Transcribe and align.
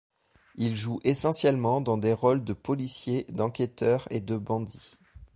Il 0.55 0.75
joue 0.75 0.99
essentiellement 1.03 1.79
dans 1.79 1.95
des 1.99 2.11
rôles 2.13 2.43
de 2.43 2.53
policiers, 2.53 3.27
d'enquêteur 3.29 4.07
et 4.09 4.19
de 4.19 4.35
bandits. 4.35 4.97